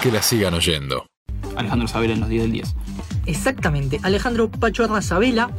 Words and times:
que 0.00 0.10
la 0.10 0.22
sigan 0.22 0.54
oyendo. 0.54 1.06
Alejandro 1.56 1.86
Sabela 1.86 2.14
en 2.14 2.20
los 2.20 2.28
10 2.28 2.42
del 2.42 2.52
10. 2.52 2.74
Exactamente, 3.26 4.00
Alejandro 4.02 4.50
Pacho 4.50 4.88
Sabela. 5.02 5.50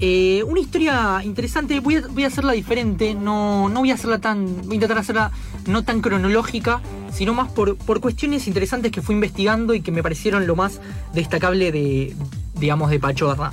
Eh, 0.00 0.44
una 0.46 0.60
historia 0.60 1.20
interesante, 1.24 1.80
voy 1.80 1.96
a, 1.96 2.02
voy 2.06 2.22
a, 2.22 2.28
hacerla 2.28 2.52
diferente, 2.52 3.14
no, 3.14 3.68
no 3.68 3.80
voy 3.80 3.90
a 3.90 3.94
hacerla 3.94 4.20
tan, 4.20 4.62
voy 4.62 4.72
a 4.72 4.74
intentar 4.74 4.98
hacerla 4.98 5.32
no 5.66 5.82
tan 5.82 6.00
cronológica, 6.00 6.80
sino 7.12 7.34
más 7.34 7.50
por, 7.50 7.76
por 7.76 8.00
cuestiones 8.00 8.46
interesantes 8.46 8.92
que 8.92 9.02
fui 9.02 9.16
investigando 9.16 9.74
y 9.74 9.80
que 9.80 9.90
me 9.90 10.04
parecieron 10.04 10.46
lo 10.46 10.54
más 10.54 10.80
destacable 11.14 11.72
de, 11.72 12.14
digamos, 12.54 12.90
de 12.90 13.00
Pachorra. 13.00 13.52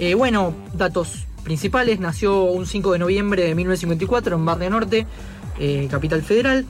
Eh, 0.00 0.14
bueno, 0.14 0.52
datos 0.72 1.26
principales, 1.44 2.00
nació 2.00 2.42
un 2.42 2.66
5 2.66 2.94
de 2.94 2.98
noviembre 2.98 3.44
de 3.44 3.54
1954 3.54 4.34
en 4.34 4.44
Barrio 4.44 4.70
Norte, 4.70 5.06
eh, 5.60 5.86
capital 5.88 6.22
federal. 6.22 6.66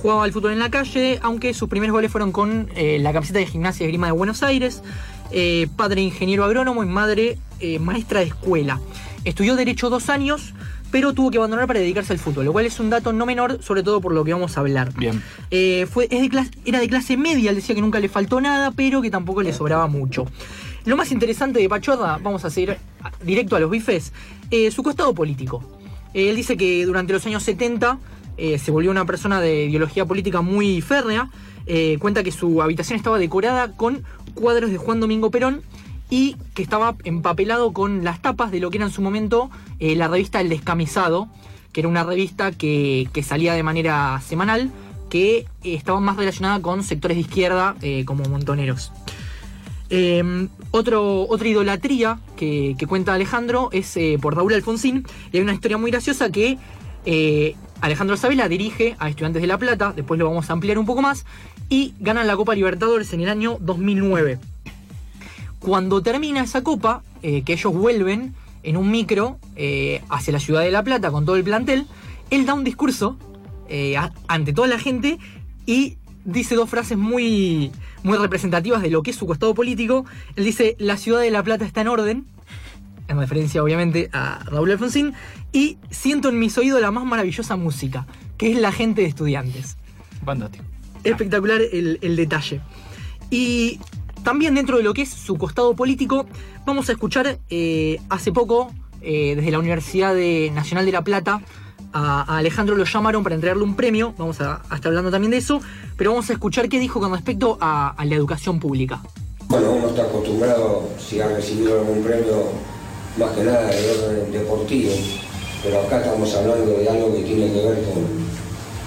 Jugaba 0.00 0.24
al 0.24 0.32
fútbol 0.32 0.52
en 0.52 0.58
la 0.58 0.70
calle, 0.70 1.18
aunque 1.22 1.54
sus 1.54 1.68
primeros 1.68 1.92
goles 1.94 2.10
fueron 2.10 2.32
con 2.32 2.68
eh, 2.76 2.98
la 3.00 3.12
camiseta 3.12 3.38
de 3.38 3.46
gimnasia 3.46 3.86
de 3.86 3.92
Grima 3.92 4.06
de 4.06 4.12
Buenos 4.12 4.42
Aires. 4.42 4.82
Eh, 5.30 5.66
padre 5.76 6.02
ingeniero 6.02 6.44
agrónomo 6.44 6.82
y 6.84 6.86
madre 6.86 7.38
eh, 7.60 7.78
maestra 7.78 8.20
de 8.20 8.26
escuela. 8.26 8.80
Estudió 9.24 9.56
Derecho 9.56 9.88
dos 9.88 10.10
años, 10.10 10.54
pero 10.94 11.12
tuvo 11.12 11.32
que 11.32 11.38
abandonar 11.38 11.66
para 11.66 11.80
dedicarse 11.80 12.12
al 12.12 12.20
fútbol, 12.20 12.44
lo 12.44 12.52
cual 12.52 12.66
es 12.66 12.78
un 12.78 12.88
dato 12.88 13.12
no 13.12 13.26
menor, 13.26 13.60
sobre 13.62 13.82
todo 13.82 14.00
por 14.00 14.12
lo 14.12 14.22
que 14.22 14.32
vamos 14.32 14.56
a 14.56 14.60
hablar. 14.60 14.92
Bien. 14.94 15.20
Eh, 15.50 15.88
fue, 15.90 16.06
es 16.08 16.20
de 16.20 16.28
clase, 16.28 16.50
era 16.64 16.78
de 16.78 16.88
clase 16.88 17.16
media, 17.16 17.50
él 17.50 17.56
decía 17.56 17.74
que 17.74 17.80
nunca 17.80 17.98
le 17.98 18.08
faltó 18.08 18.40
nada, 18.40 18.70
pero 18.70 19.02
que 19.02 19.10
tampoco 19.10 19.42
le 19.42 19.52
sobraba 19.52 19.88
mucho. 19.88 20.24
Lo 20.84 20.96
más 20.96 21.10
interesante 21.10 21.58
de 21.58 21.68
Pachorra, 21.68 22.18
vamos 22.22 22.44
a 22.44 22.50
seguir 22.50 22.76
directo 23.24 23.56
a 23.56 23.60
los 23.60 23.70
bifes, 23.70 24.12
eh, 24.52 24.70
su 24.70 24.84
costado 24.84 25.12
político. 25.14 25.64
Eh, 26.14 26.28
él 26.28 26.36
dice 26.36 26.56
que 26.56 26.86
durante 26.86 27.12
los 27.12 27.26
años 27.26 27.42
70 27.42 27.98
eh, 28.36 28.58
se 28.58 28.70
volvió 28.70 28.90
una 28.90 29.04
persona 29.04 29.40
de 29.40 29.66
ideología 29.66 30.06
política 30.06 30.40
muy 30.40 30.80
férrea. 30.80 31.30
Eh, 31.66 31.96
cuenta 32.00 32.22
que 32.22 32.32
su 32.32 32.60
habitación 32.62 32.96
estaba 32.96 33.18
decorada 33.18 33.72
con 33.72 34.04
cuadros 34.34 34.70
de 34.70 34.76
Juan 34.76 35.00
Domingo 35.00 35.30
Perón 35.30 35.62
y 36.10 36.36
que 36.54 36.62
estaba 36.62 36.96
empapelado 37.04 37.72
con 37.72 38.04
las 38.04 38.20
tapas 38.20 38.50
de 38.50 38.60
lo 38.60 38.70
que 38.70 38.76
era 38.76 38.86
en 38.86 38.92
su 38.92 39.00
momento 39.00 39.50
eh, 39.78 39.96
la 39.96 40.08
revista 40.08 40.40
El 40.40 40.48
Descamisado, 40.48 41.28
que 41.72 41.80
era 41.80 41.88
una 41.88 42.04
revista 42.04 42.52
que, 42.52 43.08
salía 43.26 43.54
de 43.54 43.62
manera 43.62 44.20
semanal, 44.20 44.70
que 45.08 45.46
estaba 45.62 46.00
más 46.00 46.16
relacionada 46.16 46.60
con 46.60 46.82
sectores 46.82 47.16
de 47.16 47.22
izquierda 47.22 47.76
como 48.04 48.24
montoneros. 48.24 48.92
Eh, 49.90 50.48
otro, 50.70 51.28
otra 51.28 51.48
idolatría 51.48 52.18
que, 52.36 52.76
cuenta 52.88 53.14
Alejandro 53.14 53.70
es 53.72 53.96
por 54.20 54.34
Raúl 54.34 54.54
Alfonsín. 54.54 55.06
Y 55.32 55.38
hay 55.38 55.42
una 55.42 55.54
historia 55.54 55.78
muy 55.78 55.90
graciosa 55.90 56.30
que 56.30 56.58
Alejandro 57.84 58.16
Sabela 58.16 58.48
dirige 58.48 58.96
a 58.98 59.10
Estudiantes 59.10 59.42
de 59.42 59.46
La 59.46 59.58
Plata, 59.58 59.92
después 59.94 60.18
lo 60.18 60.26
vamos 60.26 60.48
a 60.48 60.54
ampliar 60.54 60.78
un 60.78 60.86
poco 60.86 61.02
más, 61.02 61.26
y 61.68 61.92
ganan 62.00 62.26
la 62.26 62.34
Copa 62.34 62.54
Libertadores 62.54 63.12
en 63.12 63.20
el 63.20 63.28
año 63.28 63.58
2009. 63.60 64.38
Cuando 65.58 66.02
termina 66.02 66.42
esa 66.42 66.62
copa, 66.62 67.02
eh, 67.22 67.42
que 67.42 67.52
ellos 67.52 67.74
vuelven 67.74 68.34
en 68.62 68.78
un 68.78 68.90
micro 68.90 69.38
eh, 69.54 70.02
hacia 70.08 70.32
la 70.32 70.40
ciudad 70.40 70.62
de 70.62 70.70
La 70.70 70.82
Plata 70.82 71.10
con 71.10 71.26
todo 71.26 71.36
el 71.36 71.44
plantel, 71.44 71.86
él 72.30 72.46
da 72.46 72.54
un 72.54 72.64
discurso 72.64 73.18
eh, 73.68 73.96
ante 74.28 74.54
toda 74.54 74.66
la 74.66 74.78
gente 74.78 75.18
y 75.66 75.98
dice 76.24 76.54
dos 76.54 76.70
frases 76.70 76.96
muy, 76.96 77.70
muy 78.02 78.16
representativas 78.16 78.80
de 78.80 78.88
lo 78.88 79.02
que 79.02 79.10
es 79.10 79.16
su 79.16 79.26
costado 79.26 79.54
político. 79.54 80.06
Él 80.36 80.46
dice, 80.46 80.74
la 80.78 80.96
ciudad 80.96 81.20
de 81.20 81.30
La 81.30 81.42
Plata 81.42 81.66
está 81.66 81.82
en 81.82 81.88
orden, 81.88 82.24
en 83.08 83.18
referencia 83.18 83.62
obviamente 83.62 84.08
a 84.12 84.40
Raúl 84.46 84.70
Alfonsín, 84.70 85.14
y 85.52 85.78
siento 85.90 86.28
en 86.28 86.38
mis 86.38 86.56
oídos 86.58 86.80
la 86.80 86.90
más 86.90 87.04
maravillosa 87.04 87.56
música, 87.56 88.06
que 88.36 88.50
es 88.52 88.58
la 88.58 88.72
gente 88.72 89.02
de 89.02 89.08
estudiantes. 89.08 89.76
Fantástico. 90.24 90.64
Espectacular 91.04 91.60
el, 91.60 91.98
el 92.00 92.16
detalle. 92.16 92.60
Y 93.30 93.78
también 94.22 94.54
dentro 94.54 94.78
de 94.78 94.82
lo 94.82 94.94
que 94.94 95.02
es 95.02 95.10
su 95.10 95.36
costado 95.36 95.74
político, 95.74 96.26
vamos 96.64 96.88
a 96.88 96.92
escuchar 96.92 97.38
eh, 97.50 98.00
hace 98.08 98.32
poco, 98.32 98.72
eh, 99.02 99.34
desde 99.36 99.50
la 99.50 99.58
Universidad 99.58 100.14
de- 100.14 100.50
Nacional 100.54 100.86
de 100.86 100.92
La 100.92 101.02
Plata, 101.04 101.42
a, 101.92 102.22
a 102.22 102.38
Alejandro 102.38 102.74
lo 102.74 102.84
llamaron 102.84 103.22
para 103.22 103.34
entregarle 103.34 103.62
un 103.62 103.76
premio, 103.76 104.14
vamos 104.18 104.40
a, 104.40 104.62
a 104.68 104.74
estar 104.74 104.86
hablando 104.86 105.10
también 105.10 105.30
de 105.30 105.36
eso, 105.36 105.60
pero 105.96 106.10
vamos 106.10 106.28
a 106.30 106.32
escuchar 106.32 106.68
qué 106.68 106.80
dijo 106.80 106.98
con 107.00 107.12
respecto 107.12 107.58
a, 107.60 107.90
a 107.90 108.04
la 108.04 108.14
educación 108.14 108.58
pública. 108.58 109.00
Bueno, 109.46 109.72
uno 109.72 109.88
está 109.88 110.02
acostumbrado, 110.02 110.88
si 110.98 111.20
ha 111.20 111.28
recibido 111.28 111.78
algún 111.80 112.02
premio, 112.02 112.48
más 113.16 113.30
que 113.32 113.44
nada 113.44 113.66
de 113.66 113.90
orden 113.90 114.32
deportivo, 114.32 114.92
pero 115.62 115.80
acá 115.82 115.98
estamos 115.98 116.34
hablando 116.34 116.78
de 116.78 116.88
algo 116.88 117.14
que 117.14 117.22
tiene 117.22 117.52
que 117.52 117.66
ver 117.66 117.84
con, 117.84 118.04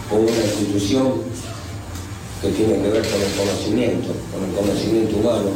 con 0.09 0.21
una 0.21 0.43
institución 0.43 1.23
que 2.41 2.49
tiene 2.49 2.73
que 2.81 2.89
ver 2.89 3.07
con 3.07 3.21
el 3.21 3.31
conocimiento, 3.37 4.09
con 4.31 4.43
el 4.43 4.55
conocimiento 4.55 5.17
humano, 5.17 5.49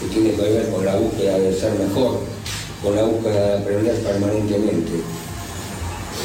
que 0.00 0.06
tiene 0.06 0.32
que 0.32 0.42
ver 0.42 0.70
con 0.70 0.84
la 0.84 0.96
búsqueda 0.96 1.38
de 1.38 1.54
ser 1.54 1.72
mejor, 1.78 2.20
con 2.82 2.96
la 2.96 3.04
búsqueda 3.04 3.48
de 3.48 3.58
aprender 3.58 3.94
permanentemente. 4.02 4.92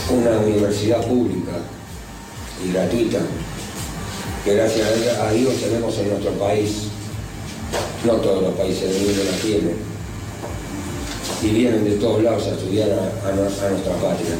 Una 0.09 0.39
universidad 0.39 1.05
pública 1.05 1.51
y 2.65 2.73
gratuita, 2.73 3.19
que 4.43 4.55
gracias 4.55 4.87
a 5.19 5.31
Dios 5.31 5.53
tenemos 5.61 5.97
en 5.99 6.09
nuestro 6.09 6.31
país 6.33 6.87
no 8.03 8.13
todos 8.15 8.41
los 8.41 8.53
países 8.55 8.89
del 8.89 9.01
mundo 9.03 9.23
la 9.23 9.37
tienen. 9.37 9.90
Y 11.43 11.49
vienen 11.49 11.83
de 11.83 11.91
todos 11.97 12.21
lados 12.23 12.45
a 12.47 12.51
estudiar 12.51 12.89
a, 12.91 13.29
a 13.29 13.31
nos- 13.35 13.61
a 13.63 13.69
nuestra 13.71 13.93
patria. 13.95 14.35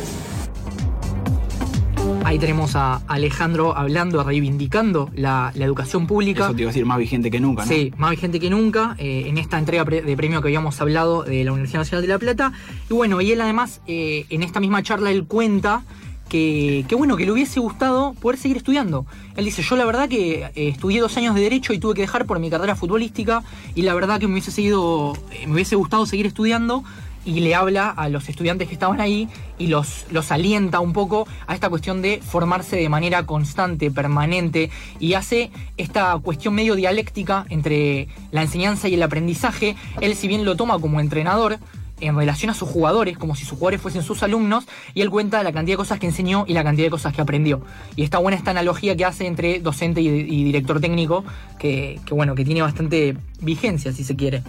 Ahí 2.23 2.37
tenemos 2.39 2.75
a 2.75 3.01
Alejandro 3.07 3.75
hablando, 3.75 4.23
reivindicando 4.23 5.09
la, 5.15 5.51
la 5.55 5.65
educación 5.65 6.05
pública. 6.07 6.45
Eso 6.45 6.53
te 6.55 6.61
iba 6.61 6.69
a 6.69 6.73
decir 6.73 6.85
más 6.85 6.97
vigente 6.99 7.31
que 7.31 7.39
nunca, 7.39 7.63
¿no? 7.65 7.67
Sí, 7.71 7.91
más 7.97 8.11
vigente 8.11 8.39
que 8.39 8.49
nunca 8.49 8.95
eh, 8.99 9.23
en 9.27 9.37
esta 9.37 9.57
entrega 9.57 9.83
de 9.83 10.15
premio 10.15 10.41
que 10.41 10.47
habíamos 10.47 10.79
hablado 10.79 11.23
de 11.23 11.43
la 11.43 11.51
Universidad 11.51 11.79
Nacional 11.81 12.03
de 12.03 12.07
La 12.07 12.19
Plata. 12.19 12.53
Y 12.89 12.93
bueno, 12.93 13.19
y 13.21 13.31
él 13.31 13.41
además, 13.41 13.81
eh, 13.87 14.25
en 14.29 14.43
esta 14.43 14.59
misma 14.59 14.83
charla, 14.83 15.11
él 15.11 15.25
cuenta 15.25 15.83
que, 16.31 16.95
bueno, 16.97 17.17
que 17.17 17.25
le 17.25 17.33
hubiese 17.33 17.59
gustado 17.59 18.13
poder 18.13 18.39
seguir 18.39 18.55
estudiando. 18.55 19.05
Él 19.35 19.43
dice, 19.43 19.61
yo 19.63 19.75
la 19.75 19.83
verdad 19.83 20.07
que 20.07 20.45
eh, 20.55 20.69
estudié 20.69 21.01
dos 21.01 21.17
años 21.17 21.35
de 21.35 21.41
Derecho 21.41 21.73
y 21.73 21.79
tuve 21.79 21.93
que 21.93 22.01
dejar 22.01 22.25
por 22.25 22.39
mi 22.39 22.49
carrera 22.49 22.77
futbolística 22.77 23.43
y 23.75 23.81
la 23.81 23.93
verdad 23.93 24.17
que 24.17 24.27
me 24.27 24.33
hubiese, 24.33 24.51
seguido, 24.51 25.13
eh, 25.31 25.45
me 25.45 25.55
hubiese 25.55 25.75
gustado 25.75 26.05
seguir 26.05 26.25
estudiando 26.25 26.85
y 27.25 27.41
le 27.41 27.53
habla 27.53 27.89
a 27.89 28.07
los 28.07 28.29
estudiantes 28.29 28.69
que 28.69 28.73
estaban 28.73 29.01
ahí 29.01 29.27
y 29.59 29.67
los, 29.67 30.05
los 30.09 30.31
alienta 30.31 30.79
un 30.79 30.93
poco 30.93 31.27
a 31.47 31.53
esta 31.53 31.69
cuestión 31.69 32.01
de 32.01 32.21
formarse 32.21 32.77
de 32.77 32.87
manera 32.87 33.25
constante, 33.25 33.91
permanente, 33.91 34.71
y 35.01 35.13
hace 35.13 35.51
esta 35.75 36.17
cuestión 36.19 36.55
medio 36.55 36.75
dialéctica 36.75 37.45
entre 37.49 38.07
la 38.31 38.41
enseñanza 38.41 38.87
y 38.87 38.93
el 38.93 39.03
aprendizaje. 39.03 39.75
Él 39.99 40.15
si 40.15 40.29
bien 40.29 40.45
lo 40.45 40.55
toma 40.55 40.79
como 40.79 41.01
entrenador, 41.01 41.59
en 42.01 42.15
relación 42.15 42.51
a 42.51 42.53
sus 42.53 42.67
jugadores, 42.69 43.17
como 43.17 43.35
si 43.35 43.45
sus 43.45 43.57
jugadores 43.57 43.81
fuesen 43.81 44.03
sus 44.03 44.23
alumnos, 44.23 44.65
y 44.93 45.01
él 45.01 45.09
cuenta 45.09 45.41
la 45.43 45.51
cantidad 45.51 45.75
de 45.75 45.77
cosas 45.77 45.99
que 45.99 46.07
enseñó 46.07 46.45
y 46.47 46.53
la 46.53 46.63
cantidad 46.63 46.87
de 46.87 46.91
cosas 46.91 47.13
que 47.13 47.21
aprendió. 47.21 47.61
Y 47.95 48.03
está 48.03 48.17
buena 48.17 48.37
esta 48.37 48.51
analogía 48.51 48.95
que 48.95 49.05
hace 49.05 49.25
entre 49.27 49.59
docente 49.59 50.01
y, 50.01 50.43
director 50.43 50.79
técnico, 50.81 51.23
que, 51.59 51.99
que 52.05 52.13
bueno, 52.13 52.35
que 52.35 52.43
tiene 52.43 52.61
bastante 52.61 53.15
vigencia, 53.41 53.93
si 53.93 54.03
se 54.03 54.15
quiere. 54.15 54.43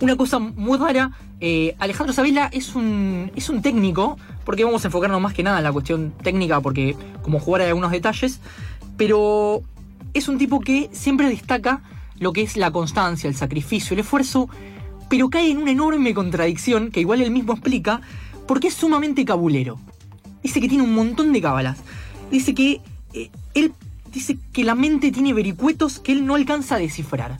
Una 0.00 0.16
cosa 0.16 0.38
muy 0.38 0.78
rara, 0.78 1.12
eh, 1.40 1.74
Alejandro 1.78 2.12
Sabela 2.12 2.48
es 2.52 2.74
un, 2.74 3.30
es 3.36 3.48
un 3.48 3.62
técnico, 3.62 4.18
porque 4.44 4.64
vamos 4.64 4.84
a 4.84 4.88
enfocarnos 4.88 5.20
más 5.20 5.34
que 5.34 5.42
nada 5.42 5.58
en 5.58 5.64
la 5.64 5.72
cuestión 5.72 6.12
técnica, 6.22 6.60
porque 6.60 6.96
como 7.22 7.40
jugar 7.40 7.62
hay 7.62 7.68
algunos 7.68 7.90
detalles, 7.90 8.40
pero 8.96 9.62
es 10.14 10.28
un 10.28 10.38
tipo 10.38 10.60
que 10.60 10.88
siempre 10.92 11.28
destaca 11.28 11.82
lo 12.18 12.32
que 12.32 12.42
es 12.42 12.56
la 12.56 12.70
constancia, 12.70 13.28
el 13.28 13.36
sacrificio, 13.36 13.94
el 13.94 14.00
esfuerzo, 14.00 14.48
pero 15.08 15.30
cae 15.30 15.50
en 15.50 15.58
una 15.58 15.70
enorme 15.70 16.14
contradicción 16.14 16.90
que 16.90 17.00
igual 17.00 17.22
él 17.22 17.30
mismo 17.30 17.52
explica, 17.52 18.00
porque 18.46 18.68
es 18.68 18.74
sumamente 18.74 19.24
cabulero. 19.24 19.78
Dice 20.42 20.60
que 20.60 20.68
tiene 20.68 20.84
un 20.84 20.94
montón 20.94 21.32
de 21.32 21.40
cábalas. 21.40 21.78
Dice 22.30 22.54
que 22.54 22.80
eh, 23.12 23.30
él 23.54 23.72
dice 24.12 24.38
que 24.52 24.64
la 24.64 24.74
mente 24.74 25.10
tiene 25.10 25.32
vericuetos 25.32 25.98
que 25.98 26.12
él 26.12 26.26
no 26.26 26.34
alcanza 26.34 26.76
a 26.76 26.78
descifrar. 26.78 27.38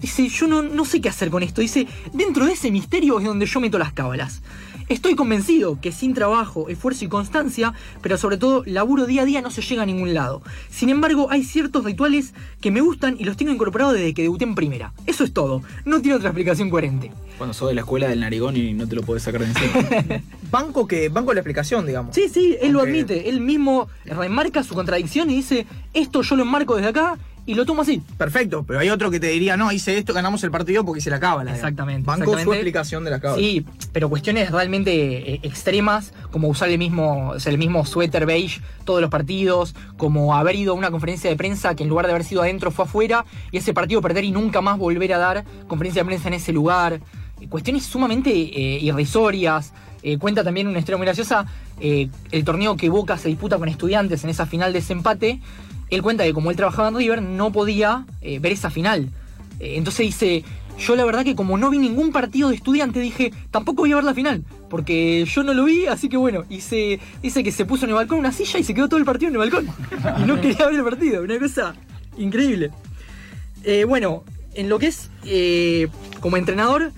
Dice, 0.00 0.28
yo 0.28 0.46
no, 0.46 0.62
no 0.62 0.84
sé 0.84 1.00
qué 1.00 1.08
hacer 1.08 1.30
con 1.30 1.42
esto. 1.42 1.60
Dice, 1.60 1.86
dentro 2.12 2.46
de 2.46 2.52
ese 2.52 2.70
misterio 2.70 3.18
es 3.18 3.24
donde 3.24 3.46
yo 3.46 3.60
meto 3.60 3.78
las 3.78 3.92
cábalas. 3.92 4.42
Estoy 4.88 5.16
convencido 5.16 5.80
que 5.80 5.90
sin 5.90 6.14
trabajo, 6.14 6.68
esfuerzo 6.68 7.04
y 7.04 7.08
constancia, 7.08 7.72
pero 8.02 8.16
sobre 8.18 8.36
todo 8.36 8.62
laburo 8.66 9.06
día 9.06 9.22
a 9.22 9.24
día, 9.24 9.42
no 9.42 9.50
se 9.50 9.60
llega 9.60 9.82
a 9.82 9.86
ningún 9.86 10.14
lado. 10.14 10.42
Sin 10.70 10.90
embargo, 10.90 11.26
hay 11.28 11.42
ciertos 11.42 11.84
rituales 11.84 12.34
que 12.60 12.70
me 12.70 12.80
gustan 12.80 13.16
y 13.18 13.24
los 13.24 13.36
tengo 13.36 13.50
incorporados 13.50 13.94
desde 13.94 14.14
que 14.14 14.22
debuté 14.22 14.44
en 14.44 14.54
primera. 14.54 14.92
Eso 15.06 15.24
es 15.24 15.32
todo. 15.32 15.62
No 15.84 16.00
tiene 16.00 16.16
otra 16.16 16.28
explicación 16.28 16.70
coherente. 16.70 17.10
Cuando 17.36 17.52
sos 17.52 17.68
de 17.68 17.74
la 17.74 17.80
escuela 17.80 18.08
del 18.08 18.20
narigón 18.20 18.56
y 18.56 18.74
no 18.74 18.86
te 18.86 18.94
lo 18.94 19.02
podés 19.02 19.24
sacar 19.24 19.40
de 19.40 19.48
encima. 19.48 20.22
Banco 20.52 20.86
que 20.86 21.08
banco 21.08 21.34
la 21.34 21.40
explicación, 21.40 21.84
digamos. 21.84 22.14
Sí, 22.14 22.28
sí, 22.28 22.56
él 22.62 22.70
lo 22.70 22.80
admite. 22.80 23.28
Él 23.28 23.40
mismo 23.40 23.88
remarca 24.04 24.62
su 24.62 24.74
contradicción 24.74 25.28
y 25.30 25.34
dice, 25.34 25.66
esto 25.94 26.22
yo 26.22 26.36
lo 26.36 26.44
enmarco 26.44 26.76
desde 26.76 26.90
acá 26.90 27.18
y 27.46 27.54
lo 27.54 27.64
tomo 27.64 27.82
así. 27.82 28.02
Perfecto, 28.18 28.64
pero 28.66 28.80
hay 28.80 28.90
otro 28.90 29.10
que 29.10 29.20
te 29.20 29.28
diría, 29.28 29.56
no, 29.56 29.70
hice 29.70 29.96
esto, 29.96 30.12
ganamos 30.12 30.42
el 30.42 30.50
partido 30.50 30.84
porque 30.84 31.00
se 31.00 31.10
la 31.10 31.20
cábala. 31.20 31.54
Exactamente, 31.54 32.04
Banco 32.04 32.24
exactamente. 32.24 32.44
su 32.44 32.52
explicación 32.52 33.04
de 33.04 33.10
la 33.12 33.20
cábala. 33.20 33.40
Sí, 33.40 33.64
pero 33.92 34.10
cuestiones 34.10 34.50
realmente 34.50 35.34
eh, 35.34 35.40
extremas, 35.44 36.12
como 36.32 36.48
usar 36.48 36.68
el 36.68 36.78
mismo, 36.78 37.30
o 37.30 37.40
sea, 37.40 37.52
el 37.52 37.58
mismo 37.58 37.86
suéter 37.86 38.26
beige 38.26 38.60
todos 38.84 39.00
los 39.00 39.10
partidos, 39.10 39.76
como 39.96 40.34
haber 40.34 40.56
ido 40.56 40.72
a 40.72 40.74
una 40.74 40.90
conferencia 40.90 41.30
de 41.30 41.36
prensa 41.36 41.76
que 41.76 41.84
en 41.84 41.88
lugar 41.88 42.06
de 42.06 42.12
haber 42.12 42.24
sido 42.24 42.42
adentro 42.42 42.72
fue 42.72 42.84
afuera, 42.84 43.24
y 43.52 43.58
ese 43.58 43.72
partido 43.72 44.02
perder 44.02 44.24
y 44.24 44.32
nunca 44.32 44.60
más 44.60 44.76
volver 44.76 45.14
a 45.14 45.18
dar 45.18 45.44
conferencia 45.68 46.02
de 46.02 46.06
prensa 46.06 46.28
en 46.28 46.34
ese 46.34 46.52
lugar. 46.52 47.00
Cuestiones 47.48 47.84
sumamente 47.84 48.30
eh, 48.30 48.78
irrisorias. 48.80 49.72
Eh, 50.02 50.18
cuenta 50.18 50.44
también 50.44 50.68
una 50.68 50.78
historia 50.78 50.98
muy 50.98 51.06
graciosa, 51.06 51.46
el 51.80 52.44
torneo 52.44 52.76
que 52.76 52.88
Boca 52.88 53.18
se 53.18 53.28
disputa 53.28 53.58
con 53.58 53.68
estudiantes 53.68 54.22
en 54.24 54.30
esa 54.30 54.46
final 54.46 54.72
de 54.72 54.78
ese 54.78 54.92
empate. 54.92 55.40
Él 55.90 56.02
cuenta 56.02 56.24
que 56.24 56.32
como 56.34 56.50
él 56.50 56.56
trabajaba 56.56 56.88
en 56.88 56.96
River, 56.96 57.22
no 57.22 57.52
podía 57.52 58.06
eh, 58.20 58.38
ver 58.38 58.52
esa 58.52 58.70
final. 58.70 59.08
Eh, 59.60 59.74
entonces 59.76 60.06
dice, 60.06 60.44
yo 60.78 60.96
la 60.96 61.04
verdad 61.04 61.24
que 61.24 61.34
como 61.36 61.56
no 61.58 61.70
vi 61.70 61.78
ningún 61.78 62.12
partido 62.12 62.48
de 62.50 62.56
estudiante, 62.56 63.00
dije, 63.00 63.32
tampoco 63.50 63.82
voy 63.82 63.92
a 63.92 63.96
ver 63.96 64.04
la 64.04 64.12
final, 64.14 64.44
porque 64.68 65.24
yo 65.24 65.42
no 65.42 65.54
lo 65.54 65.64
vi, 65.64 65.86
así 65.86 66.08
que 66.08 66.16
bueno, 66.16 66.44
y 66.50 66.60
se- 66.60 66.98
dice 67.22 67.42
que 67.44 67.52
se 67.52 67.64
puso 67.64 67.84
en 67.84 67.90
el 67.90 67.94
balcón 67.96 68.18
una 68.18 68.32
silla 68.32 68.58
y 68.58 68.64
se 68.64 68.74
quedó 68.74 68.88
todo 68.88 68.98
el 68.98 69.06
partido 69.06 69.28
en 69.28 69.34
el 69.34 69.38
balcón. 69.38 69.68
Y 70.22 70.26
no 70.26 70.40
quería 70.40 70.66
ver 70.66 70.74
el 70.76 70.84
partido, 70.84 71.22
una 71.22 71.38
cosa 71.38 71.74
increíble. 72.18 72.70
Eh, 73.64 73.84
bueno, 73.84 74.24
en 74.54 74.68
lo 74.68 74.78
que 74.78 74.86
es 74.88 75.08
como 76.20 76.36
entrenador, 76.36 76.92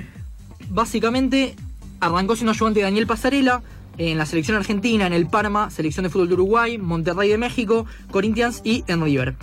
básicamente 0.71 1.55
arrancó 2.01 2.37
siendo 2.37 2.53
ayudante 2.53 2.81
de 2.81 2.85
Daniel 2.85 3.07
Pasarela 3.07 3.63
en 3.99 4.17
la 4.17 4.27
selección 4.27 4.57
argentina, 4.57 5.07
en 5.07 5.13
el 5.13 5.27
Parma, 5.27 5.71
selección 5.71 6.05
de 6.05 6.11
fútbol 6.11 6.29
de 6.29 6.35
Uruguay, 6.35 6.79
Monterrey 6.79 7.29
de 7.29 7.39
México, 7.39 7.85
Corinthians 8.11 8.61
y 8.65 8.85
en 8.87 9.03
River. 9.03 9.35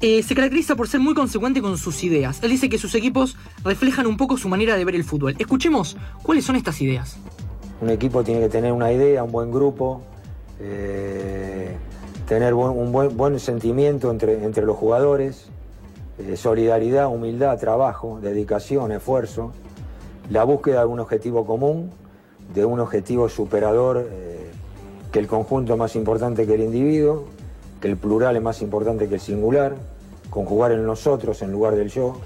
Eh, 0.00 0.24
se 0.24 0.34
caracteriza 0.34 0.74
por 0.74 0.88
ser 0.88 0.98
muy 0.98 1.14
consecuente 1.14 1.62
con 1.62 1.78
sus 1.78 2.02
ideas. 2.02 2.42
Él 2.42 2.50
dice 2.50 2.68
que 2.68 2.76
sus 2.76 2.94
equipos 2.96 3.36
reflejan 3.62 4.06
un 4.08 4.16
poco 4.16 4.36
su 4.36 4.48
manera 4.48 4.76
de 4.76 4.84
ver 4.84 4.96
el 4.96 5.04
fútbol. 5.04 5.36
Escuchemos 5.38 5.96
cuáles 6.24 6.44
son 6.44 6.56
estas 6.56 6.80
ideas. 6.80 7.16
Un 7.80 7.88
equipo 7.88 8.24
tiene 8.24 8.40
que 8.40 8.48
tener 8.48 8.72
una 8.72 8.92
idea, 8.92 9.22
un 9.22 9.30
buen 9.30 9.52
grupo, 9.52 10.02
eh, 10.60 11.76
tener 12.26 12.52
un 12.54 12.90
buen, 12.90 13.16
buen 13.16 13.38
sentimiento 13.38 14.10
entre, 14.10 14.44
entre 14.44 14.66
los 14.66 14.76
jugadores, 14.76 15.46
eh, 16.18 16.36
solidaridad, 16.36 17.08
humildad, 17.08 17.58
trabajo, 17.58 18.18
dedicación, 18.20 18.90
esfuerzo, 18.90 19.52
la 20.30 20.42
búsqueda 20.42 20.80
de 20.80 20.86
un 20.86 21.00
objetivo 21.00 21.46
común, 21.46 21.90
de 22.54 22.64
un 22.64 22.80
objetivo 22.80 23.28
superador, 23.28 24.08
eh, 24.10 24.50
que 25.10 25.18
el 25.18 25.26
conjunto 25.26 25.74
es 25.74 25.78
más 25.78 25.96
importante 25.96 26.46
que 26.46 26.54
el 26.54 26.62
individuo, 26.62 27.26
que 27.80 27.88
el 27.88 27.96
plural 27.96 28.36
es 28.36 28.42
más 28.42 28.62
importante 28.62 29.08
que 29.08 29.14
el 29.14 29.20
singular, 29.20 29.76
conjugar 30.30 30.72
el 30.72 30.84
nosotros 30.84 31.42
en 31.42 31.52
lugar 31.52 31.74
del 31.74 31.90
yo. 31.90 32.20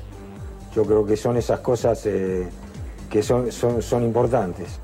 Yo 0.75 0.85
creo 0.85 1.07
que 1.07 1.17
son 1.17 1.37
esas 1.37 1.61
cosas 1.61 2.05
eh, 2.07 2.47
que 3.11 3.23
son, 3.23 3.51
son, 3.51 3.83
son 3.83 4.05
importantes. 4.05 4.79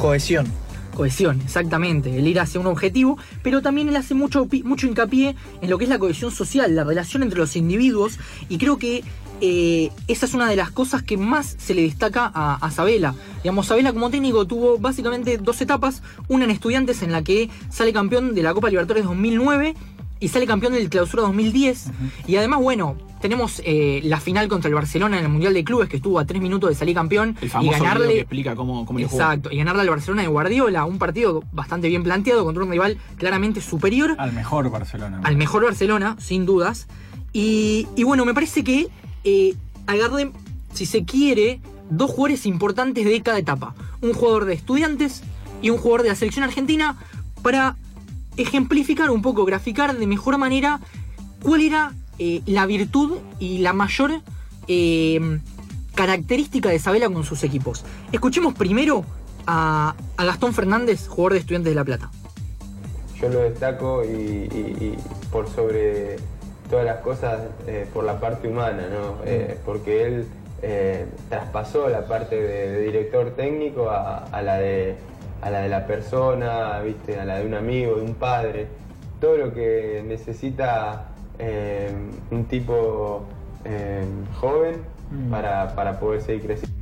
Cohesión. 0.00 0.46
Cohesión, 0.94 1.42
exactamente, 1.42 2.18
el 2.18 2.26
ir 2.26 2.40
hacia 2.40 2.58
un 2.58 2.66
objetivo, 2.66 3.18
pero 3.42 3.60
también 3.60 3.90
él 3.90 3.96
hace 3.96 4.14
mucho, 4.14 4.48
mucho 4.64 4.86
hincapié 4.86 5.36
en 5.60 5.68
lo 5.68 5.76
que 5.76 5.84
es 5.84 5.90
la 5.90 5.98
cohesión 5.98 6.30
social, 6.30 6.74
la 6.74 6.84
relación 6.84 7.22
entre 7.22 7.38
los 7.38 7.54
individuos, 7.54 8.18
y 8.48 8.56
creo 8.56 8.78
que 8.78 9.04
eh, 9.40 9.90
esa 10.08 10.26
es 10.26 10.34
una 10.34 10.48
de 10.48 10.56
las 10.56 10.70
cosas 10.70 11.02
que 11.02 11.16
más 11.16 11.56
se 11.58 11.74
le 11.74 11.82
destaca 11.82 12.30
a, 12.34 12.54
a 12.54 12.70
Sabela. 12.70 13.14
Digamos, 13.42 13.66
Sabela 13.66 13.92
como 13.92 14.10
técnico 14.10 14.46
tuvo 14.46 14.78
básicamente 14.78 15.38
dos 15.38 15.60
etapas, 15.60 16.02
una 16.28 16.44
en 16.44 16.50
estudiantes 16.50 17.02
en 17.02 17.12
la 17.12 17.22
que 17.22 17.50
sale 17.68 17.92
campeón 17.92 18.34
de 18.34 18.42
la 18.42 18.54
Copa 18.54 18.68
Libertadores 18.70 19.04
2009 19.04 19.74
y 20.18 20.28
sale 20.28 20.46
campeón 20.46 20.72
del 20.72 20.88
Clausura 20.88 21.24
2010, 21.24 21.88
y 22.26 22.36
además, 22.36 22.60
bueno, 22.62 22.96
tenemos 23.20 23.60
eh, 23.66 24.00
la 24.02 24.18
final 24.18 24.48
contra 24.48 24.68
el 24.68 24.74
Barcelona 24.74 25.18
en 25.18 25.24
el 25.24 25.30
Mundial 25.30 25.52
de 25.52 25.62
Clubes, 25.62 25.90
que 25.90 25.96
estuvo 25.98 26.18
a 26.18 26.24
tres 26.24 26.40
minutos 26.40 26.70
de 26.70 26.74
salir 26.74 26.94
campeón 26.94 27.36
El 27.38 27.48
y 27.48 27.50
famoso 27.50 27.78
ganarle... 27.78 28.08
que 28.08 28.20
explica 28.20 28.56
cómo, 28.56 28.86
cómo 28.86 28.98
le 28.98 29.04
jugó. 29.04 29.20
Exacto, 29.20 29.50
y 29.52 29.58
ganarle 29.58 29.82
al 29.82 29.90
Barcelona 29.90 30.22
de 30.22 30.28
Guardiola, 30.28 30.86
un 30.86 30.98
partido 30.98 31.42
bastante 31.52 31.88
bien 31.88 32.02
planteado 32.02 32.46
contra 32.46 32.64
un 32.64 32.70
rival 32.70 32.96
claramente 33.18 33.60
superior 33.60 34.14
Al 34.16 34.32
mejor 34.32 34.70
Barcelona. 34.70 35.20
al 35.22 35.36
mejor 35.36 35.64
Barcelona, 35.64 36.16
sin 36.18 36.46
dudas. 36.46 36.86
Y, 37.34 37.86
y 37.94 38.04
bueno, 38.04 38.24
me 38.24 38.32
parece 38.32 38.64
que 38.64 38.88
eh, 39.26 39.56
si 40.72 40.86
se 40.86 41.04
quiere, 41.04 41.60
dos 41.90 42.10
jugadores 42.10 42.46
importantes 42.46 43.04
de 43.04 43.22
cada 43.22 43.38
etapa. 43.38 43.74
Un 44.00 44.14
jugador 44.14 44.44
de 44.44 44.54
estudiantes 44.54 45.22
y 45.62 45.70
un 45.70 45.78
jugador 45.78 46.02
de 46.02 46.10
la 46.10 46.14
selección 46.14 46.44
argentina 46.44 46.96
para 47.42 47.76
ejemplificar 48.36 49.10
un 49.10 49.22
poco, 49.22 49.44
graficar 49.44 49.96
de 49.96 50.06
mejor 50.06 50.38
manera 50.38 50.80
cuál 51.42 51.60
era 51.60 51.92
eh, 52.18 52.42
la 52.46 52.66
virtud 52.66 53.18
y 53.38 53.58
la 53.58 53.72
mayor 53.72 54.20
eh, 54.68 55.40
característica 55.94 56.68
de 56.68 56.78
Sabela 56.78 57.08
con 57.08 57.24
sus 57.24 57.42
equipos. 57.42 57.84
Escuchemos 58.12 58.54
primero 58.54 59.04
a, 59.46 59.94
Gastón 60.18 60.54
Fernández, 60.54 61.08
jugador 61.08 61.32
de 61.32 61.38
Estudiantes 61.40 61.70
de 61.70 61.74
La 61.74 61.84
Plata. 61.84 62.10
yo 63.20 63.28
lo 63.28 63.40
destaco 63.40 64.04
y 64.04 64.94
por 65.30 65.48
sobre 65.48 66.18
todas 66.68 66.84
las 66.84 66.98
cosas 66.98 67.40
eh, 67.66 67.86
por 67.92 68.04
la 68.04 68.18
parte 68.18 68.48
humana, 68.48 68.88
¿no? 68.90 69.24
Eh, 69.24 69.58
porque 69.64 70.04
él 70.04 70.26
eh, 70.62 71.06
traspasó 71.28 71.88
la 71.88 72.06
parte 72.06 72.40
de, 72.40 72.70
de 72.70 72.80
director 72.80 73.30
técnico 73.34 73.90
a, 73.90 74.24
a 74.24 74.42
la 74.42 74.58
de, 74.58 74.96
a 75.42 75.50
la 75.50 75.60
de 75.60 75.68
la 75.68 75.86
persona, 75.86 76.80
¿viste? 76.80 77.18
a 77.18 77.24
la 77.24 77.38
de 77.38 77.46
un 77.46 77.54
amigo, 77.54 77.96
de 77.96 78.02
un 78.02 78.14
padre, 78.14 78.66
todo 79.20 79.36
lo 79.36 79.54
que 79.54 80.02
necesita 80.06 81.08
un 82.30 82.44
tipo 82.46 83.26
joven 84.40 84.76
para, 85.30 85.74
para 85.74 86.00
poder 86.00 86.22
seguir 86.22 86.46
creciendo. 86.46 86.75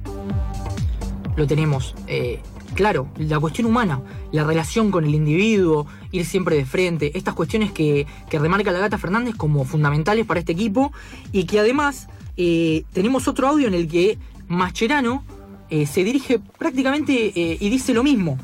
Lo 1.36 1.46
tenemos 1.46 1.94
eh, 2.06 2.40
claro, 2.74 3.08
la 3.18 3.38
cuestión 3.38 3.66
humana, 3.66 4.00
la 4.32 4.44
relación 4.44 4.90
con 4.90 5.04
el 5.04 5.14
individuo, 5.14 5.86
ir 6.12 6.24
siempre 6.24 6.56
de 6.56 6.64
frente, 6.64 7.16
estas 7.16 7.34
cuestiones 7.34 7.72
que, 7.72 8.06
que 8.28 8.38
remarca 8.38 8.72
la 8.72 8.80
gata 8.80 8.98
Fernández 8.98 9.34
como 9.36 9.64
fundamentales 9.64 10.26
para 10.26 10.40
este 10.40 10.52
equipo 10.52 10.92
y 11.32 11.44
que 11.44 11.60
además 11.60 12.08
eh, 12.36 12.84
tenemos 12.92 13.28
otro 13.28 13.48
audio 13.48 13.68
en 13.68 13.74
el 13.74 13.88
que 13.88 14.18
Mascherano 14.48 15.24
eh, 15.70 15.86
se 15.86 16.04
dirige 16.04 16.40
prácticamente 16.58 17.32
y 17.34 17.68
dice 17.70 17.94
lo 17.94 18.02
mismo. 18.02 18.38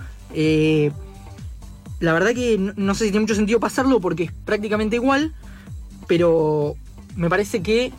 La 2.00 2.14
verdad 2.14 2.34
que 2.34 2.56
no 2.58 2.94
sé 2.94 3.04
si 3.04 3.10
tiene 3.10 3.24
mucho 3.24 3.34
sentido 3.34 3.60
pasarlo 3.60 4.00
porque 4.00 4.24
es 4.24 4.32
prácticamente 4.32 4.96
igual, 4.96 5.34
pero 6.06 6.76
me 7.14 7.28
parece 7.28 7.62
que 7.62 7.92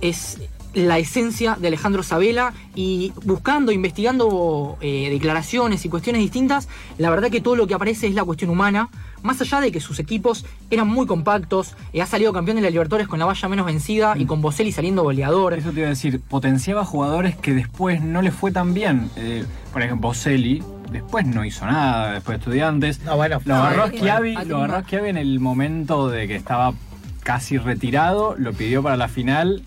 es 0.00 0.38
la 0.76 0.98
esencia 0.98 1.56
de 1.58 1.68
Alejandro 1.68 2.02
Sabela 2.02 2.52
y 2.74 3.10
buscando, 3.24 3.72
investigando 3.72 4.76
eh, 4.82 5.08
declaraciones 5.10 5.86
y 5.86 5.88
cuestiones 5.88 6.20
distintas, 6.20 6.68
la 6.98 7.08
verdad 7.08 7.30
que 7.30 7.40
todo 7.40 7.56
lo 7.56 7.66
que 7.66 7.72
aparece 7.72 8.06
es 8.08 8.14
la 8.14 8.24
cuestión 8.24 8.50
humana, 8.50 8.90
más 9.22 9.40
allá 9.40 9.62
de 9.62 9.72
que 9.72 9.80
sus 9.80 9.98
equipos 10.00 10.44
eran 10.70 10.86
muy 10.86 11.06
compactos, 11.06 11.74
eh, 11.94 12.02
ha 12.02 12.06
salido 12.06 12.34
campeón 12.34 12.56
de 12.56 12.62
la 12.62 12.68
Libertadores 12.68 13.08
con 13.08 13.18
la 13.18 13.24
valla 13.24 13.48
menos 13.48 13.64
vencida 13.64 14.14
y 14.18 14.26
con 14.26 14.42
Boselli 14.42 14.70
saliendo 14.70 15.02
goleador. 15.02 15.54
Eso 15.54 15.70
te 15.70 15.78
iba 15.80 15.86
a 15.86 15.90
decir, 15.90 16.20
potenciaba 16.20 16.84
jugadores 16.84 17.36
que 17.36 17.54
después 17.54 18.02
no 18.02 18.20
les 18.20 18.34
fue 18.34 18.52
tan 18.52 18.74
bien. 18.74 19.10
Eh, 19.16 19.46
por 19.72 19.80
ejemplo, 19.80 20.08
Boselli 20.08 20.62
después 20.92 21.26
no 21.26 21.42
hizo 21.46 21.64
nada, 21.64 22.12
después 22.12 22.36
de 22.36 22.44
estudiantes. 22.44 23.00
No, 23.00 23.16
bueno, 23.16 23.40
Lo 23.46 23.54
agarró 23.54 23.84
a 23.84 23.88
Schiavi, 23.88 24.34
lo 24.44 24.58
agarró 24.58 24.76
a 24.76 24.82
Schiavi 24.82 25.08
en 25.08 25.16
el 25.16 25.40
momento 25.40 26.10
de 26.10 26.28
que 26.28 26.36
estaba 26.36 26.74
casi 27.22 27.56
retirado, 27.56 28.36
lo 28.36 28.52
pidió 28.52 28.82
para 28.82 28.98
la 28.98 29.08
final, 29.08 29.62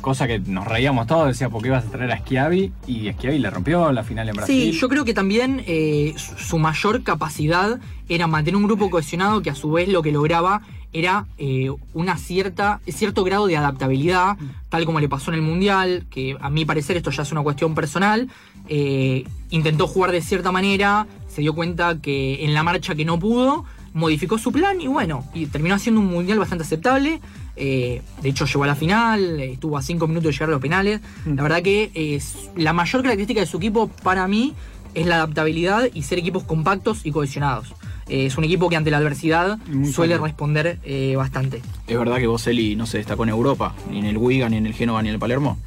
cosa 0.00 0.26
que 0.26 0.38
nos 0.38 0.66
reíamos 0.66 1.06
todos, 1.06 1.28
decía, 1.28 1.48
¿por 1.48 1.62
qué 1.62 1.68
ibas 1.68 1.84
a 1.86 1.90
traer 1.90 2.12
a 2.12 2.18
Schiavi? 2.18 2.72
Y 2.86 3.12
Schiavi 3.12 3.38
le 3.38 3.50
rompió 3.50 3.92
la 3.92 4.02
final 4.02 4.28
en 4.28 4.36
Brasil. 4.36 4.72
Sí, 4.72 4.78
yo 4.78 4.88
creo 4.88 5.04
que 5.04 5.14
también 5.14 5.62
eh, 5.66 6.14
su 6.16 6.58
mayor 6.58 7.02
capacidad 7.02 7.78
era 8.08 8.26
mantener 8.26 8.56
un 8.56 8.64
grupo 8.64 8.90
cohesionado 8.90 9.42
que 9.42 9.50
a 9.50 9.54
su 9.54 9.70
vez 9.72 9.88
lo 9.88 10.02
que 10.02 10.12
lograba 10.12 10.62
era 10.92 11.26
eh, 11.38 11.70
una 11.94 12.16
cierta, 12.16 12.80
cierto 12.88 13.22
grado 13.22 13.46
de 13.46 13.56
adaptabilidad, 13.56 14.36
tal 14.68 14.84
como 14.84 14.98
le 14.98 15.08
pasó 15.08 15.30
en 15.30 15.36
el 15.36 15.42
Mundial, 15.42 16.06
que 16.10 16.36
a 16.40 16.50
mi 16.50 16.64
parecer 16.64 16.96
esto 16.96 17.10
ya 17.10 17.22
es 17.22 17.32
una 17.32 17.42
cuestión 17.42 17.74
personal, 17.74 18.28
eh, 18.68 19.24
intentó 19.50 19.86
jugar 19.86 20.10
de 20.10 20.20
cierta 20.20 20.50
manera, 20.50 21.06
se 21.28 21.42
dio 21.42 21.54
cuenta 21.54 22.00
que 22.00 22.44
en 22.44 22.54
la 22.54 22.62
marcha 22.62 22.94
que 22.94 23.04
no 23.04 23.18
pudo, 23.18 23.64
modificó 23.92 24.38
su 24.38 24.52
plan 24.52 24.80
y 24.80 24.86
bueno, 24.86 25.24
y 25.34 25.46
terminó 25.46 25.74
haciendo 25.74 26.00
un 26.00 26.08
Mundial 26.08 26.38
bastante 26.38 26.64
aceptable. 26.64 27.20
Eh, 27.56 28.02
de 28.22 28.28
hecho 28.28 28.46
llegó 28.46 28.64
a 28.64 28.66
la 28.66 28.74
final, 28.74 29.40
eh, 29.40 29.52
estuvo 29.52 29.76
a 29.76 29.82
cinco 29.82 30.06
minutos 30.06 30.26
de 30.28 30.32
llegar 30.32 30.48
a 30.50 30.52
los 30.52 30.60
penales. 30.60 31.00
La 31.26 31.42
verdad 31.42 31.62
que 31.62 31.90
es 31.94 32.50
la 32.56 32.72
mayor 32.72 33.02
característica 33.02 33.40
de 33.40 33.46
su 33.46 33.56
equipo 33.58 33.88
para 34.02 34.26
mí 34.28 34.54
es 34.94 35.06
la 35.06 35.16
adaptabilidad 35.16 35.88
y 35.94 36.02
ser 36.02 36.18
equipos 36.18 36.42
compactos 36.44 37.06
y 37.06 37.12
cohesionados. 37.12 37.72
Eh, 38.08 38.26
es 38.26 38.36
un 38.36 38.42
equipo 38.44 38.68
que 38.68 38.74
ante 38.76 38.90
la 38.90 38.96
adversidad 38.96 39.58
Muy 39.68 39.92
suele 39.92 40.18
responder 40.18 40.80
eh, 40.82 41.14
bastante. 41.16 41.62
Es 41.86 41.96
verdad 41.98 42.16
que 42.18 42.26
Boselli 42.26 42.74
no 42.74 42.86
se 42.86 42.98
destacó 42.98 43.22
en 43.22 43.28
Europa, 43.28 43.74
ni 43.88 44.00
en 44.00 44.06
el 44.06 44.16
Wigan, 44.18 44.50
ni 44.50 44.56
en 44.56 44.66
el 44.66 44.74
Génova, 44.74 45.00
ni 45.02 45.08
en 45.10 45.14
el 45.14 45.20
Palermo. 45.20 45.58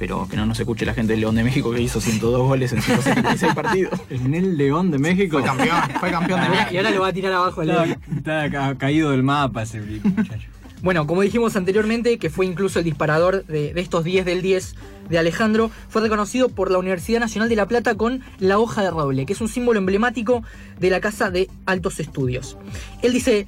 Pero 0.00 0.26
que 0.28 0.36
no 0.36 0.44
nos 0.46 0.58
escuche 0.58 0.84
la 0.84 0.94
gente 0.94 1.12
del 1.12 1.20
León 1.20 1.36
de 1.36 1.44
México 1.44 1.70
que 1.70 1.80
hizo 1.80 2.00
102 2.00 2.40
goles 2.40 2.72
en 2.72 2.82
176 2.82 3.54
partidos. 3.54 4.00
En 4.10 4.34
el 4.34 4.56
León 4.56 4.90
de 4.90 4.98
México. 4.98 5.38
Fue 5.38 5.46
campeón, 5.46 5.76
fue 6.00 6.10
campeón 6.10 6.40
de 6.40 6.46
Y 6.46 6.48
ahora, 6.48 6.58
México. 6.58 6.74
y 6.74 6.76
ahora 6.78 6.90
lo 6.90 7.00
va 7.02 7.06
a 7.08 7.12
tirar 7.12 7.32
abajo 7.34 7.62
el 7.62 7.70
Está, 7.70 7.84
está 8.16 8.50
ca- 8.50 8.74
caído 8.78 9.10
del 9.12 9.22
mapa 9.22 9.62
ese 9.62 9.80
muchacho. 9.80 10.48
Bueno, 10.82 11.06
como 11.06 11.22
dijimos 11.22 11.54
anteriormente, 11.54 12.18
que 12.18 12.28
fue 12.28 12.44
incluso 12.44 12.80
el 12.80 12.84
disparador 12.84 13.46
de, 13.46 13.72
estos 13.76 14.02
10 14.02 14.24
del 14.24 14.42
10 14.42 14.74
de 15.08 15.18
Alejandro, 15.18 15.70
fue 15.88 16.02
reconocido 16.02 16.48
por 16.48 16.72
la 16.72 16.78
Universidad 16.78 17.20
Nacional 17.20 17.48
de 17.48 17.54
La 17.54 17.68
Plata 17.68 17.94
con 17.94 18.20
la 18.40 18.58
hoja 18.58 18.82
de 18.82 18.90
roble, 18.90 19.24
que 19.24 19.32
es 19.32 19.40
un 19.40 19.48
símbolo 19.48 19.78
emblemático 19.78 20.42
de 20.80 20.90
la 20.90 21.00
Casa 21.00 21.30
de 21.30 21.48
Altos 21.66 22.00
Estudios. 22.00 22.56
Él 23.00 23.12
dice, 23.12 23.46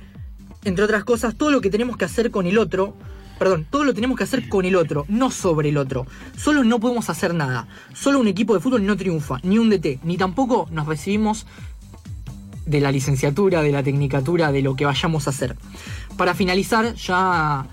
entre 0.62 0.84
otras 0.84 1.02
cosas, 1.02 1.34
todo 1.34 1.50
lo 1.50 1.60
que 1.60 1.70
tenemos 1.70 1.96
que 1.96 2.04
hacer 2.04 2.30
con 2.30 2.46
el 2.46 2.56
otro, 2.56 2.94
perdón, 3.36 3.66
todo 3.68 3.82
lo 3.82 3.94
tenemos 3.94 4.16
que 4.16 4.22
hacer 4.22 4.48
con 4.48 4.64
el 4.64 4.76
otro, 4.76 5.04
no 5.08 5.32
sobre 5.32 5.70
el 5.70 5.76
otro. 5.76 6.06
Solo 6.36 6.62
no 6.62 6.78
podemos 6.78 7.10
hacer 7.10 7.34
nada. 7.34 7.66
Solo 7.94 8.20
un 8.20 8.28
equipo 8.28 8.54
de 8.54 8.60
fútbol 8.60 8.86
no 8.86 8.96
triunfa, 8.96 9.40
ni 9.42 9.58
un 9.58 9.70
DT, 9.70 9.98
ni 10.04 10.16
tampoco 10.16 10.68
nos 10.70 10.86
recibimos 10.86 11.46
de 12.66 12.80
la 12.80 12.92
licenciatura, 12.92 13.62
de 13.62 13.72
la 13.72 13.82
tecnicatura, 13.82 14.52
de 14.52 14.62
lo 14.62 14.76
que 14.76 14.86
vayamos 14.86 15.26
a 15.26 15.30
hacer. 15.30 15.56
Para 16.16 16.34
finalizar, 16.34 16.94
ya 16.94 17.66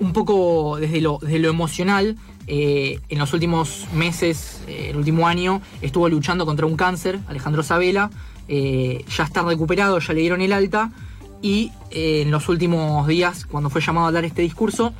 un 0.00 0.12
poco 0.12 0.78
desde 0.78 1.00
lo, 1.00 1.18
desde 1.20 1.38
lo 1.38 1.48
emocional, 1.48 2.16
eh, 2.46 2.98
en 3.08 3.18
los 3.18 3.32
últimos 3.32 3.86
meses, 3.94 4.62
eh, 4.66 4.88
el 4.90 4.96
último 4.96 5.28
año, 5.28 5.62
estuvo 5.80 6.08
luchando 6.08 6.44
contra 6.44 6.66
un 6.66 6.76
cáncer, 6.76 7.20
Alejandro 7.28 7.62
Sabela, 7.62 8.10
eh, 8.48 9.04
ya 9.16 9.24
está 9.24 9.42
recuperado, 9.42 9.98
ya 9.98 10.12
le 10.12 10.20
dieron 10.20 10.40
el 10.40 10.52
alta, 10.52 10.90
y 11.40 11.72
en 11.90 12.30
los 12.30 12.48
últimos 12.48 13.06
días, 13.08 13.46
cuando 13.46 13.68
fue 13.68 13.80
llamado 13.80 14.06
a 14.06 14.12
dar 14.12 14.24
este 14.24 14.42
discurso, 14.42 14.92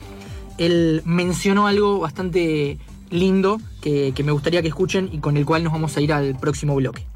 él 0.58 1.02
mencionó 1.04 1.68
algo 1.68 2.00
bastante 2.00 2.78
lindo 3.10 3.60
que, 3.80 4.12
que 4.14 4.24
me 4.24 4.32
gustaría 4.32 4.60
que 4.60 4.68
escuchen 4.68 5.08
y 5.12 5.18
con 5.18 5.36
el 5.36 5.44
cual 5.46 5.62
nos 5.62 5.72
vamos 5.72 5.96
a 5.96 6.00
ir 6.00 6.12
al 6.12 6.36
próximo 6.36 6.74
bloque. 6.74 7.06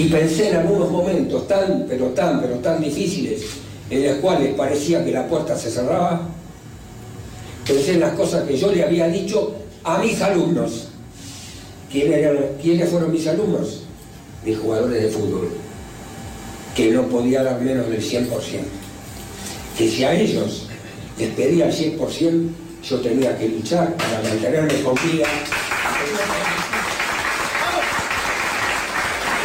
Y 0.00 0.04
pensé 0.08 0.48
en 0.48 0.56
algunos 0.56 0.90
momentos 0.90 1.46
tan, 1.46 1.84
pero 1.86 2.06
tan, 2.06 2.40
pero 2.40 2.54
tan 2.56 2.80
difíciles, 2.82 3.42
en 3.90 4.06
los 4.06 4.14
cuales 4.16 4.54
parecía 4.54 5.04
que 5.04 5.10
la 5.10 5.26
puerta 5.28 5.54
se 5.58 5.70
cerraba. 5.70 6.22
Pensé 7.66 7.92
en 7.92 8.00
las 8.00 8.14
cosas 8.14 8.44
que 8.48 8.56
yo 8.56 8.72
le 8.72 8.82
había 8.82 9.08
dicho 9.08 9.54
a 9.84 9.98
mis 9.98 10.18
alumnos. 10.22 10.88
¿Quién 11.92 12.12
eran- 12.14 12.38
¿Quiénes 12.62 12.88
fueron 12.88 13.12
mis 13.12 13.26
alumnos? 13.26 13.82
Mis 14.42 14.58
jugadores 14.58 15.02
de 15.02 15.10
fútbol. 15.10 15.50
Que 16.74 16.92
no 16.92 17.02
podía 17.02 17.42
dar 17.42 17.60
menos 17.60 17.90
del 17.90 18.00
100%. 18.02 18.64
Que 19.76 19.86
si 19.86 20.02
a 20.04 20.14
ellos 20.18 20.66
les 21.18 21.28
pedía 21.34 21.66
el 21.66 21.72
100%, 21.74 22.52
yo 22.88 23.00
tenía 23.00 23.36
que 23.36 23.48
luchar 23.48 23.94
para 23.96 24.22
mantenerme 24.22 24.82
con 24.82 24.94
vida. 24.94 25.26